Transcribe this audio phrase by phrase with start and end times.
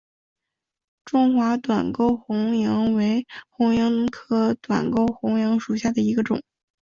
[1.05, 6.41] 中华短沟红萤为红萤科短沟红萤属下的一个种。